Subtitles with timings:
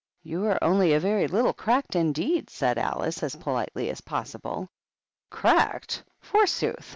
[0.23, 4.67] "You are only very little cracked, indeed," said Alice, as politely as possible."
[5.31, 6.89] G'dckedy forsooth